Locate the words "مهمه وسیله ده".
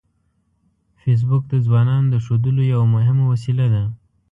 2.95-3.83